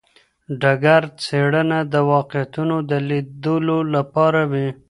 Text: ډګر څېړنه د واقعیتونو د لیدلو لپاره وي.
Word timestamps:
ډګر 0.61 1.03
څېړنه 1.23 1.79
د 1.93 1.95
واقعیتونو 2.11 2.75
د 2.89 2.91
لیدلو 3.09 3.79
لپاره 3.95 4.41
وي. 4.51 4.67